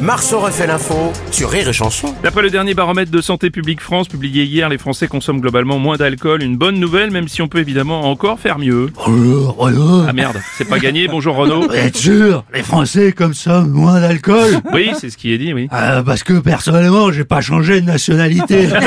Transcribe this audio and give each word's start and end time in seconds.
Marceau 0.00 0.40
refait 0.40 0.66
l'info 0.66 1.12
sur 1.30 1.50
Rire 1.50 1.68
et 1.68 1.72
Chanson. 1.74 2.14
D'après 2.22 2.40
le 2.40 2.48
dernier 2.48 2.72
baromètre 2.72 3.10
de 3.10 3.20
Santé 3.20 3.50
publique 3.50 3.82
France 3.82 4.08
publié 4.08 4.44
hier, 4.44 4.70
les 4.70 4.78
Français 4.78 5.08
consomment 5.08 5.40
globalement 5.40 5.78
moins 5.78 5.96
d'alcool. 5.98 6.42
Une 6.42 6.56
bonne 6.56 6.76
nouvelle, 6.80 7.10
même 7.10 7.28
si 7.28 7.42
on 7.42 7.48
peut 7.48 7.58
évidemment 7.58 8.10
encore 8.10 8.40
faire 8.40 8.58
mieux. 8.58 8.90
Bonjour, 8.94 9.56
Renaud. 9.58 10.04
Ah 10.08 10.12
merde, 10.14 10.40
c'est 10.56 10.64
pas 10.64 10.78
gagné. 10.78 11.06
Bonjour 11.06 11.36
Renaud. 11.36 11.68
Vous 11.68 11.74
êtes 11.74 11.96
sûr 11.98 12.44
Les 12.54 12.62
Français 12.62 13.12
comme 13.12 13.34
ça, 13.34 13.60
moins 13.60 14.00
d'alcool? 14.00 14.60
Oui, 14.72 14.92
c'est 14.98 15.10
ce 15.10 15.18
qui 15.18 15.32
est 15.34 15.38
dit, 15.38 15.52
oui. 15.52 15.68
Ah, 15.70 16.02
Parce 16.04 16.22
que 16.22 16.38
personnellement, 16.38 17.12
j'ai 17.12 17.24
pas 17.24 17.42
changé 17.42 17.82
de 17.82 17.86
nationalité. 17.86 18.68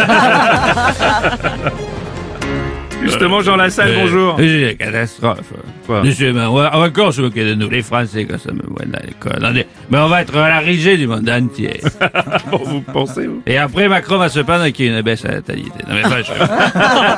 Justement, 3.03 3.41
Jean 3.41 3.55
Lassalle, 3.57 3.91
bonjour. 3.95 4.35
C'est 4.37 4.71
une 4.71 4.77
catastrophe. 4.77 5.39
Quoi 5.85 6.03
Monsieur, 6.03 6.31
mais 6.33 6.41
on 6.45 6.53
va 6.55 6.71
on 6.73 6.79
va 6.79 6.87
encore 6.87 7.13
se 7.13 7.21
moquer 7.21 7.43
de 7.43 7.53
nous, 7.53 7.69
les 7.69 7.81
Français, 7.81 8.25
quand 8.25 8.39
ça 8.39 8.51
me 8.53 8.61
voit 8.65 8.85
dans 8.85 8.99
l'école. 9.05 9.53
Mais 9.89 9.97
on 9.99 10.07
va 10.07 10.21
être 10.21 10.35
à 10.37 10.49
la 10.49 10.59
risée 10.59 10.97
du 10.97 11.07
monde 11.07 11.29
entier. 11.29 11.81
Bon, 12.51 12.59
vous 12.63 12.81
pensez, 12.81 13.27
vous 13.27 13.41
Et 13.47 13.57
après, 13.57 13.87
Macron 13.89 14.17
va 14.17 14.29
se 14.29 14.39
plaindre 14.39 14.67
qu'il 14.71 14.85
y 14.85 14.89
a 14.89 14.97
une 14.97 15.01
baisse 15.01 15.25
à 15.25 15.29
la 15.29 15.33
natalité. 15.35 15.71
Non, 15.87 15.95
mais 15.95 16.01
franchement, 16.03 16.45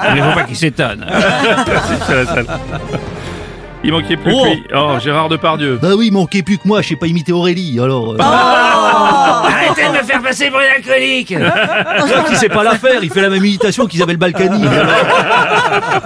il 0.09 0.15
ne 0.15 0.21
faut 0.29 0.35
pas 0.35 0.43
qu'il 0.43 0.55
s'étonne. 0.55 1.05
Merci, 1.67 1.91
Monsieur 1.99 2.15
Lassalle. 2.15 2.45
Il 3.83 3.91
manquait 3.91 4.17
plus 4.17 4.33
Oh. 4.33 4.43
que 4.43 4.49
lui. 4.55 4.63
Oh, 4.75 4.95
Gérard 5.03 5.29
Depardieu. 5.29 5.77
bah 5.81 5.89
oui, 5.95 6.09
manquait 6.09 6.41
plus 6.41 6.57
que 6.57 6.67
moi, 6.67 6.81
je 6.81 6.89
sais 6.89 6.95
pas 6.95 7.05
imiter 7.07 7.31
Aurélie, 7.33 7.79
alors... 7.79 8.13
euh, 8.13 8.17
Arrêtez 9.45 9.87
de 9.87 9.97
me 9.97 10.03
faire 10.03 10.21
passer 10.21 10.49
pour 10.49 10.59
une 10.59 10.67
alcoolique 10.67 11.35
il 12.31 12.37
sait 12.37 12.49
pas 12.49 12.63
la 12.63 12.75
faire, 12.75 13.03
il 13.03 13.09
fait 13.09 13.21
la 13.21 13.29
même 13.29 13.43
imitation 13.45 13.85
qu'Isabelle 13.87 14.17
Balkany. 14.17 14.65
Alors, 14.67 14.85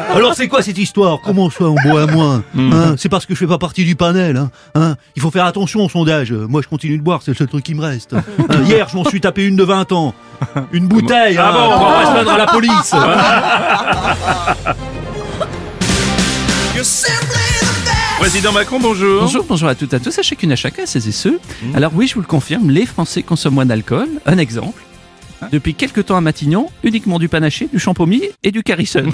Alors, 0.16 0.34
c'est 0.36 0.48
quoi 0.48 0.62
cette 0.62 0.78
histoire? 0.78 1.20
Comment 1.24 1.50
ça 1.50 1.66
on 1.66 1.76
boit 1.76 2.06
moins 2.08 2.44
hein? 2.58 2.96
C'est 2.98 3.10
parce 3.10 3.26
que 3.26 3.34
je 3.34 3.40
fais 3.40 3.48
pas 3.48 3.58
partie 3.58 3.86
du 3.86 3.96
panel. 3.96 4.38
Hein 4.38 4.52
hein? 4.76 4.96
Il 5.16 5.22
faut 5.22 5.32
faire 5.32 5.46
attention 5.46 5.86
au 5.86 5.90
sondage. 5.90 6.32
Moi, 6.32 6.62
je 6.62 6.68
continue 6.68 6.98
de 6.98 7.04
boire, 7.04 7.22
c'est 7.24 7.32
le 7.32 7.38
seul 7.38 7.48
truc 7.48 7.64
qui 7.64 7.76
me 7.76 7.82
reste. 7.82 8.16
Hein, 8.50 8.64
hier, 8.66 8.88
je 8.90 8.98
m'en 8.98 9.04
suis 9.04 9.22
tapé 9.22 9.46
une 9.46 9.56
de 9.56 9.64
20 9.64 9.92
ans. 9.92 10.14
Une 10.72 10.88
bouteille. 10.88 11.38
Ah 11.38 11.52
bon? 11.52 11.60
On 11.60 11.80
va 11.80 11.92
pas 11.92 12.06
se 12.06 12.12
plaindre 12.12 12.32
à 12.32 12.38
la 12.38 12.48
police. 12.48 12.96
Président 18.30 18.52
Macron, 18.52 18.80
bonjour. 18.80 19.22
Bonjour, 19.22 19.44
bonjour 19.44 19.70
à 19.70 19.74
toutes 19.74 19.92
et 19.92 19.96
à 19.96 20.00
tous, 20.00 20.20
à 20.20 20.22
chacune, 20.22 20.52
à 20.52 20.56
chacun, 20.56 20.84
à 20.84 20.86
ces 20.86 21.10
et 21.10 21.12
ceux. 21.12 21.40
Mmh. 21.64 21.76
Alors 21.76 21.92
oui, 21.96 22.06
je 22.06 22.14
vous 22.14 22.22
le 22.22 22.28
confirme, 22.28 22.70
les 22.70 22.86
Français 22.86 23.24
consomment 23.24 23.56
moins 23.56 23.66
d'alcool. 23.66 24.08
Un 24.28 24.38
exemple. 24.38 24.80
Hein 25.42 25.48
Depuis 25.52 25.74
quelques 25.74 26.06
temps 26.06 26.16
à 26.16 26.22
Matignon, 26.22 26.70
uniquement 26.84 27.18
du 27.18 27.28
panaché, 27.28 27.68
du 27.74 27.80
champomy 27.80 28.22
et 28.44 28.52
du 28.52 28.62
carisson. 28.62 29.06